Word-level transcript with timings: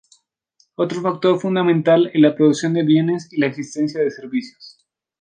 Otro 0.73 0.99
factor 0.99 1.39
fundamental 1.39 2.09
es 2.11 2.19
la 2.19 2.33
producción 2.35 2.73
de 2.73 2.81
bienes 2.81 3.31
y 3.31 3.39
la 3.39 3.45
existencia 3.45 4.01
de 4.01 4.09
servicios. 4.09 4.83